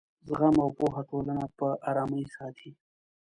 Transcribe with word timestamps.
زغم 0.27 0.55
او 0.63 0.69
پوهه 0.77 1.01
ټولنه 1.09 1.45
په 1.57 1.67
ارامۍ 1.89 2.23
ساتي. 2.35 2.71